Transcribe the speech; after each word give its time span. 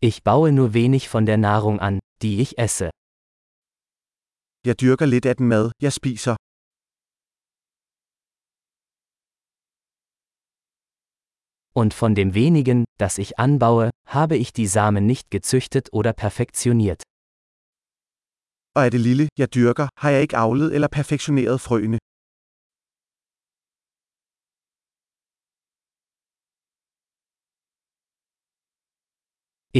Ich 0.00 0.22
baue 0.22 0.52
nur 0.52 0.74
wenig 0.74 1.08
von 1.08 1.26
der 1.26 1.36
Nahrung 1.36 1.80
an, 1.80 1.98
die 2.22 2.40
ich 2.40 2.56
esse. 2.56 2.90
Jeg 4.64 4.80
dyrker 4.80 5.06
lidt 5.06 5.26
af 5.26 5.36
den 5.36 5.48
mad, 5.48 5.72
jeg 5.82 5.92
spiser. 5.92 6.36
Und 11.74 11.94
von 11.94 12.14
dem 12.14 12.34
wenigen, 12.34 12.84
das 13.00 13.18
ich 13.18 13.38
anbaue, 13.38 13.90
habe 14.06 14.36
ich 14.36 14.52
die 14.52 14.68
Samen 14.68 15.06
nicht 15.06 15.30
gezüchtet 15.30 15.88
oder 15.92 16.12
perfektioniert. 16.12 17.02
Og 18.76 18.84
af 18.84 18.90
det 18.90 19.00
lille, 19.00 19.28
jeg 19.38 19.54
dyrker, 19.54 19.88
har 19.96 20.10
jeg 20.10 20.22
ikke 20.22 20.36
avlet 20.36 20.74
eller 20.74 20.88
perfektioneret 20.88 21.60
frøene. 21.60 21.98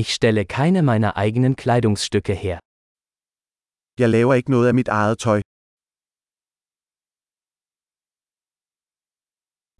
Ich 0.00 0.08
stelle 0.18 0.44
keine 0.58 0.82
meiner 0.90 1.12
eigenen 1.16 1.54
Kleidungsstücke 1.62 2.34
her. 2.44 2.58
Jeg 4.00 4.08
laver 4.16 4.34
ikke 4.34 4.50
noget 4.50 4.68
af 4.68 4.74
mit 4.80 4.88
eget 4.88 5.18
tøj. 5.18 5.40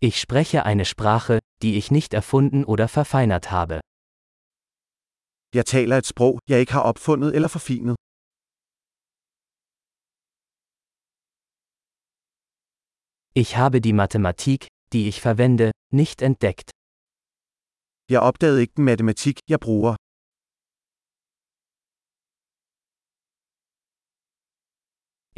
Ich 0.09 0.16
spreche 0.25 0.59
eine 0.70 0.84
Sprache, 0.95 1.37
die 1.62 1.73
ich 1.80 1.87
nicht 1.97 2.12
erfunden 2.20 2.65
oder 2.73 2.87
verfeinert 2.98 3.47
habe. 3.56 3.77
Jeg 5.59 5.65
taler 5.75 5.97
et 6.02 6.06
sprog, 6.12 6.34
jeg 6.50 6.59
ikke 6.61 6.73
har 6.73 6.84
opfundet 6.91 7.30
eller 7.37 7.48
forfinet. 7.56 7.97
Ich 13.42 13.50
habe 13.62 13.78
die 13.87 13.97
Mathematik, 14.03 14.61
die 14.92 15.05
ich 15.11 15.19
verwende, 15.28 15.66
nicht 16.00 16.19
entdeckt. 16.28 16.69
Jeg 18.14 18.20
opdagede 18.28 18.61
ikke 18.61 18.75
den 18.77 18.84
matematik, 18.84 19.37
jeg 19.48 19.61
bruger. 19.61 19.95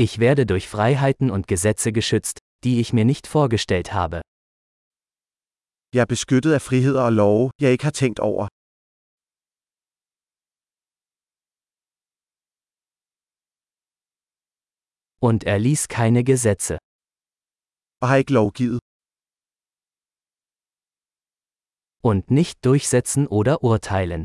Ich 0.04 0.18
werde 0.18 0.46
durch 0.46 0.66
Freiheiten 0.66 1.30
und 1.30 1.46
Gesetze 1.46 1.92
geschützt, 1.92 2.38
die 2.64 2.80
ich 2.80 2.94
mir 2.94 3.04
nicht 3.04 3.26
vorgestellt 3.26 3.88
habe. 3.92 4.22
Jeg 5.94 6.00
er 6.00 6.06
beskyttet 6.14 6.52
af 6.58 6.62
friheder 6.62 7.02
og 7.08 7.12
love, 7.12 7.50
jeg 7.60 7.72
ikke 7.72 7.84
har 7.84 7.96
tænkt 8.02 8.18
over. 8.30 8.44
Und 15.28 15.40
er 15.52 15.58
ließ 15.66 15.82
keine 15.98 16.24
Gesetze. 16.30 16.74
Og 18.02 18.08
har 18.08 18.16
ikke 18.22 18.32
lovgivet. 18.32 18.80
Und 22.08 22.22
nicht 22.38 22.56
durchsetzen 22.64 23.26
oder 23.38 23.54
urteilen. 23.70 24.24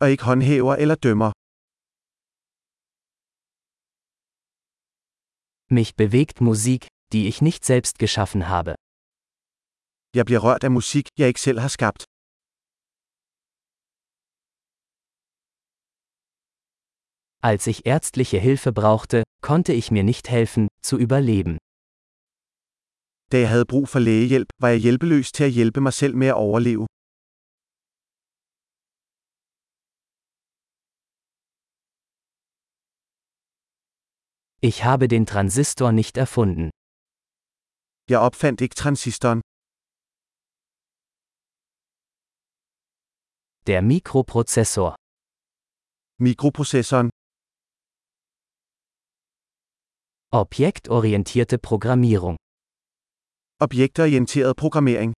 Og 0.00 0.06
ikke 0.12 0.24
håndhæver 0.30 0.74
eller 0.82 0.94
dømmer. 1.06 1.32
Mich 5.70 5.96
bewegt 5.96 6.40
Musik, 6.40 6.86
die 7.12 7.28
ich 7.28 7.42
nicht 7.42 7.62
selbst 7.64 7.98
geschaffen 7.98 8.48
habe. 8.48 8.74
Jeg 10.14 10.24
bliver 10.26 10.40
rørt 10.46 10.64
af 10.64 10.70
musik, 10.70 11.06
jeg 11.18 11.28
ikke 11.28 11.40
selv 11.40 11.58
har 11.58 11.68
skabt. 11.68 12.02
Als 17.42 17.66
ich 17.66 17.78
ärztliche 17.86 18.38
Hilfe 18.38 18.72
brauchte, 18.72 19.22
konnte 19.42 19.72
ich 19.74 19.90
mir 19.90 20.02
nicht 20.02 20.26
helfen, 20.28 20.68
zu 20.82 20.96
überleben. 20.98 21.58
Da 23.32 23.36
jeg 23.38 23.48
havde 23.48 23.66
brug 23.66 23.88
for 23.88 23.98
lægehjælp, 23.98 24.48
var 24.62 24.68
jeg 24.68 24.78
hjælpeløs 24.78 25.32
til 25.32 25.44
at 25.44 25.50
hjælpe 25.50 25.80
mig 25.80 25.92
selv 25.92 26.16
med 26.16 26.26
at 26.26 26.34
overleve. 26.34 26.86
Ich 34.60 34.82
habe 34.82 35.06
den 35.06 35.24
Transistor 35.24 35.92
nicht 35.92 36.16
erfunden. 36.16 36.70
Jeg 38.10 38.20
opfandt 38.20 38.60
ikke 38.60 38.74
transistoren. 38.74 39.40
Der 43.68 43.82
Mikroprozessor. 43.82 44.96
Mikroprocessoren. 46.18 47.10
Objektorientierte 50.32 51.58
Programmierung. 51.58 52.36
Objektorienteret 53.60 54.56
programmering. 54.56 55.12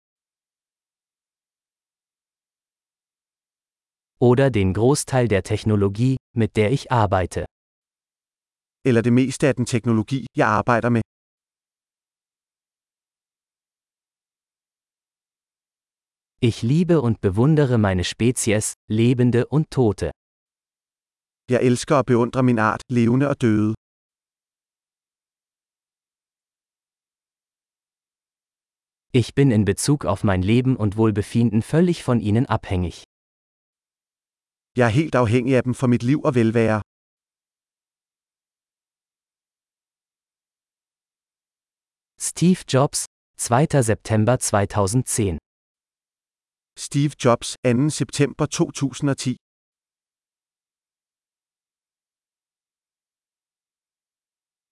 Oder 4.21 4.51
den 4.51 4.75
Großteil 4.75 5.29
der 5.29 5.43
Technologie, 5.43 6.19
mit 6.37 6.57
der 6.57 6.73
ich 6.73 6.93
arbeite. 6.93 7.47
Eller 8.89 9.03
det 9.03 9.13
meste 9.13 9.45
af 9.49 9.55
den 9.55 9.67
teknologi, 9.67 10.27
jeg 10.37 10.49
arbejder 10.49 10.91
med. 10.97 11.03
Ich 16.49 16.63
liebe 16.73 16.97
und 17.07 17.17
bewundere 17.27 17.79
meine 17.79 18.05
Spezies, 18.05 18.67
Lebende 18.89 19.41
und 19.57 19.67
Tote. 19.77 20.11
Jeg 21.53 21.61
elsker 21.69 21.97
og 22.01 22.07
beundrer 22.07 22.43
min 22.43 22.59
art, 22.59 22.83
levende 22.89 23.27
og 23.33 23.37
døde. 23.45 23.75
Ich 29.21 29.35
bin 29.35 29.49
in 29.57 29.65
Bezug 29.65 30.01
auf 30.13 30.21
mein 30.25 30.43
Leben 30.43 30.77
und 30.83 30.97
Wohlbefinden 30.97 31.63
völlig 31.63 31.99
von 32.09 32.21
ihnen 32.29 32.47
abhängig. 32.57 32.97
Jeg 34.77 34.87
er 34.87 34.95
helt 35.01 35.15
afhængig 35.15 35.57
af 35.57 35.63
dem 35.63 35.75
for 35.75 35.87
mit 35.87 36.03
liv 36.03 36.21
og 36.29 36.35
velvære. 36.35 36.81
Steve 42.41 42.65
Jobs, 42.67 43.05
2. 43.37 43.83
September 43.83 44.39
2010 44.39 45.37
Steve 46.75 47.15
Jobs, 47.19 47.57
2. 47.63 47.91
september 47.91 48.49
2010 48.49 49.37